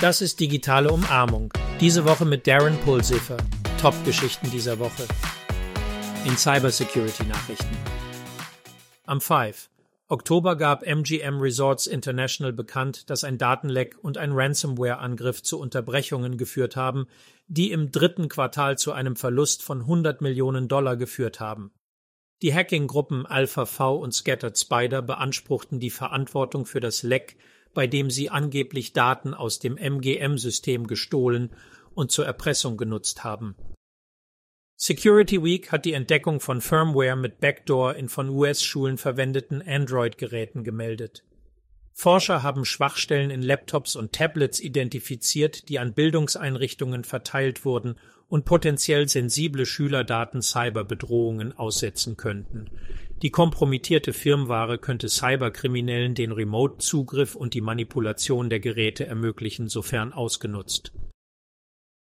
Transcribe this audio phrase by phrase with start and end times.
[0.00, 1.52] Das ist digitale Umarmung.
[1.78, 3.36] Diese Woche mit Darren Pulsiffer.
[3.82, 5.06] Top-Geschichten dieser Woche.
[6.24, 7.76] In Cybersecurity-Nachrichten.
[9.04, 9.68] Am 5.
[10.08, 16.76] Oktober gab MGM Resorts International bekannt, dass ein Datenleck und ein Ransomware-Angriff zu Unterbrechungen geführt
[16.76, 17.06] haben,
[17.48, 21.72] die im dritten Quartal zu einem Verlust von 100 Millionen Dollar geführt haben.
[22.40, 27.36] Die Hacking-Gruppen AlphaV und Scattered Spider beanspruchten die Verantwortung für das Leck
[27.74, 31.50] bei dem sie angeblich Daten aus dem MGM-System gestohlen
[31.94, 33.56] und zur Erpressung genutzt haben.
[34.76, 41.22] Security Week hat die Entdeckung von Firmware mit Backdoor in von US-Schulen verwendeten Android-Geräten gemeldet.
[41.92, 47.96] Forscher haben Schwachstellen in Laptops und Tablets identifiziert, die an Bildungseinrichtungen verteilt wurden
[48.28, 52.70] und potenziell sensible Schülerdaten Cyberbedrohungen aussetzen könnten.
[53.22, 60.92] Die kompromittierte Firmware könnte Cyberkriminellen den Remote-Zugriff und die Manipulation der Geräte ermöglichen, sofern ausgenutzt.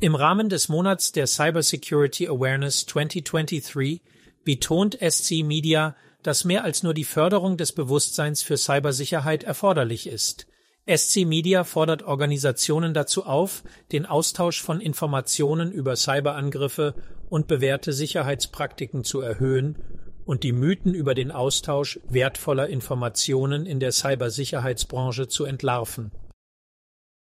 [0.00, 4.02] Im Rahmen des Monats der Cybersecurity Awareness 2023
[4.44, 5.96] betont SC Media,
[6.26, 10.48] dass mehr als nur die Förderung des Bewusstseins für Cybersicherheit erforderlich ist.
[10.92, 16.94] SC Media fordert Organisationen dazu auf, den Austausch von Informationen über Cyberangriffe
[17.28, 19.78] und bewährte Sicherheitspraktiken zu erhöhen
[20.24, 26.10] und die Mythen über den Austausch wertvoller Informationen in der Cybersicherheitsbranche zu entlarven.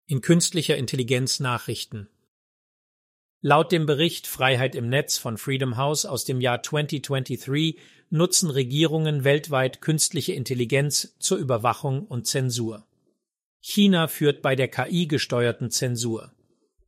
[0.08, 2.10] In künstlicher Intelligenz Nachrichten
[3.42, 7.78] Laut dem Bericht Freiheit im Netz von Freedom House aus dem Jahr 2023
[8.10, 12.86] nutzen Regierungen weltweit künstliche Intelligenz zur Überwachung und Zensur.
[13.60, 16.32] China führt bei der KI gesteuerten Zensur.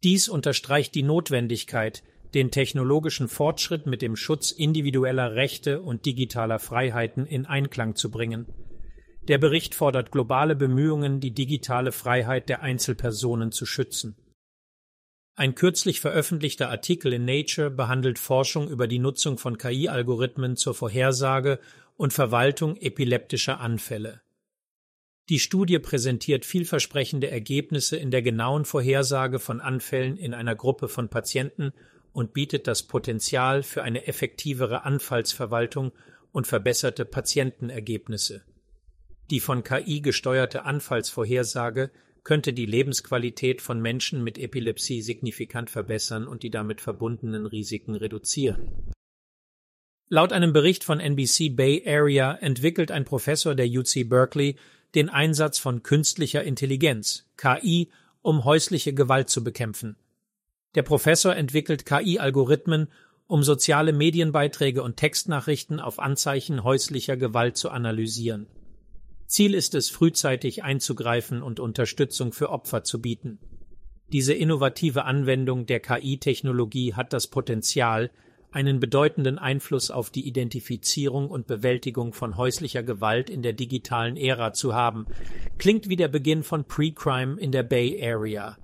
[0.04, 2.04] Dies unterstreicht die Notwendigkeit,
[2.34, 8.46] den technologischen Fortschritt mit dem Schutz individueller Rechte und digitaler Freiheiten in Einklang zu bringen.
[9.28, 14.16] Der Bericht fordert globale Bemühungen, die digitale Freiheit der Einzelpersonen zu schützen.
[15.40, 21.62] Ein kürzlich veröffentlichter Artikel in Nature behandelt Forschung über die Nutzung von KI-Algorithmen zur Vorhersage
[21.96, 24.20] und Verwaltung epileptischer Anfälle.
[25.30, 31.08] Die Studie präsentiert vielversprechende Ergebnisse in der genauen Vorhersage von Anfällen in einer Gruppe von
[31.08, 31.72] Patienten
[32.12, 35.94] und bietet das Potenzial für eine effektivere Anfallsverwaltung
[36.34, 38.42] und verbesserte Patientenergebnisse.
[39.30, 41.92] Die von KI gesteuerte Anfallsvorhersage
[42.24, 48.92] könnte die Lebensqualität von Menschen mit Epilepsie signifikant verbessern und die damit verbundenen Risiken reduzieren.
[50.08, 54.56] Laut einem Bericht von NBC Bay Area entwickelt ein Professor der UC Berkeley
[54.96, 57.90] den Einsatz von künstlicher Intelligenz, KI,
[58.22, 59.96] um häusliche Gewalt zu bekämpfen.
[60.76, 62.88] Der Professor entwickelt KI-Algorithmen,
[63.28, 68.48] um soziale Medienbeiträge und Textnachrichten auf Anzeichen häuslicher Gewalt zu analysieren.
[69.30, 73.40] Ziel ist es, frühzeitig einzugreifen und Unterstützung für Opfer zu bieten.
[74.12, 78.10] Diese innovative Anwendung der KI-Technologie hat das Potenzial,
[78.52, 84.54] einen bedeutenden Einfluss auf die Identifizierung und Bewältigung von häuslicher Gewalt in der digitalen Ära
[84.54, 85.06] zu haben.
[85.60, 88.58] Klingt wie der Beginn von Pre-Crime in der Bay Area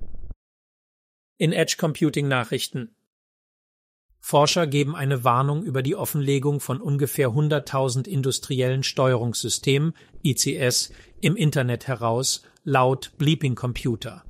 [1.38, 2.95] in Edge Computing Nachrichten.
[4.28, 9.94] Forscher geben eine Warnung über die Offenlegung von ungefähr 100.000 industriellen Steuerungssystemen
[10.24, 10.92] ICS
[11.22, 14.24] im Internet heraus, laut Bleeping Computer.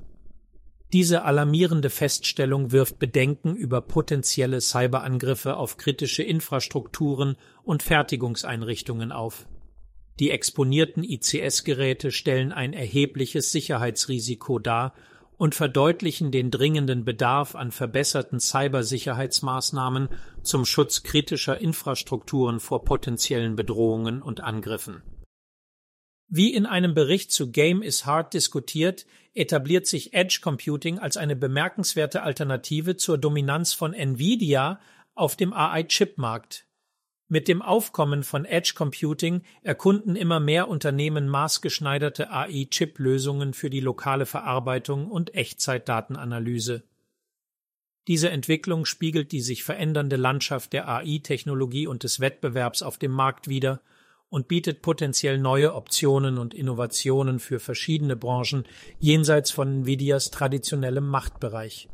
[0.92, 9.46] Diese alarmierende Feststellung wirft Bedenken über potenzielle Cyberangriffe auf kritische Infrastrukturen und Fertigungseinrichtungen auf.
[10.20, 14.92] Die exponierten ICS-Geräte stellen ein erhebliches Sicherheitsrisiko dar
[15.36, 20.08] und verdeutlichen den dringenden Bedarf an verbesserten Cybersicherheitsmaßnahmen
[20.42, 25.02] zum Schutz kritischer Infrastrukturen vor potenziellen Bedrohungen und Angriffen.
[26.28, 31.36] Wie in einem Bericht zu Game is Hard diskutiert, etabliert sich Edge Computing als eine
[31.36, 34.80] bemerkenswerte Alternative zur Dominanz von Nvidia
[35.14, 36.65] auf dem AI-Chip-Markt
[37.28, 44.26] mit dem Aufkommen von Edge Computing erkunden immer mehr Unternehmen maßgeschneiderte AI-Chip-Lösungen für die lokale
[44.26, 46.84] Verarbeitung und Echtzeitdatenanalyse.
[48.06, 53.48] Diese Entwicklung spiegelt die sich verändernde Landschaft der AI-Technologie und des Wettbewerbs auf dem Markt
[53.48, 53.80] wider
[54.28, 58.64] und bietet potenziell neue Optionen und Innovationen für verschiedene Branchen
[59.00, 61.88] jenseits von Nvidias traditionellem Machtbereich.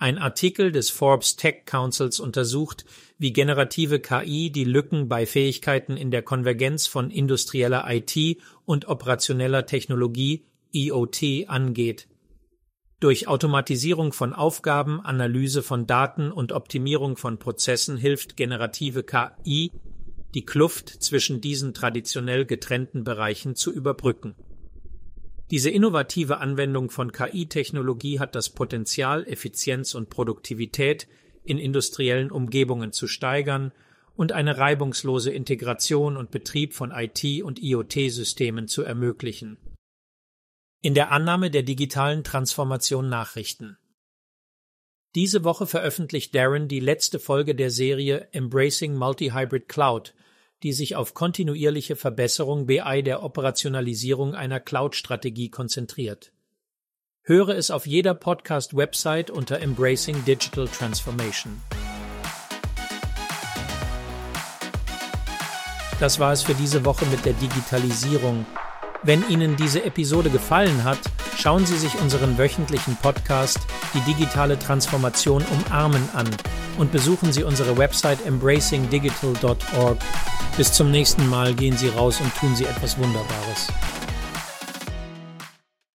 [0.00, 2.84] Ein Artikel des Forbes Tech Councils untersucht,
[3.18, 9.66] wie generative KI die Lücken bei Fähigkeiten in der Konvergenz von industrieller IT und operationeller
[9.66, 12.06] Technologie IoT angeht.
[13.00, 19.72] Durch Automatisierung von Aufgaben, Analyse von Daten und Optimierung von Prozessen hilft generative KI,
[20.32, 24.36] die Kluft zwischen diesen traditionell getrennten Bereichen zu überbrücken
[25.50, 31.08] Diese innovative Anwendung von KI-Technologie hat das Potenzial, Effizienz und Produktivität
[31.42, 33.72] in industriellen Umgebungen zu steigern
[34.14, 39.56] und eine reibungslose Integration und Betrieb von IT- und IoT-Systemen zu ermöglichen.
[40.82, 43.78] In der Annahme der digitalen Transformation Nachrichten.
[45.14, 50.14] Diese Woche veröffentlicht Darren die letzte Folge der Serie Embracing Multi-Hybrid Cloud,
[50.62, 56.32] die sich auf kontinuierliche Verbesserung BI der Operationalisierung einer Cloud-Strategie konzentriert.
[57.22, 61.60] Höre es auf jeder Podcast-Website unter Embracing Digital Transformation.
[66.00, 68.46] Das war es für diese Woche mit der Digitalisierung.
[69.04, 70.98] Wenn Ihnen diese Episode gefallen hat,
[71.36, 73.60] schauen Sie sich unseren wöchentlichen Podcast
[73.94, 76.28] Die digitale Transformation umarmen an
[76.78, 79.98] und besuchen Sie unsere Website embracingdigital.org.
[80.56, 83.68] Bis zum nächsten Mal gehen Sie raus und tun Sie etwas Wunderbares.